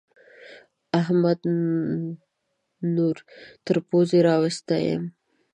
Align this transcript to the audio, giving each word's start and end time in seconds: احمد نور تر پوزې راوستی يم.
احمد 0.99 1.39
نور 2.95 3.15
تر 3.65 3.77
پوزې 3.87 4.19
راوستی 4.27 4.81
يم. 4.91 5.03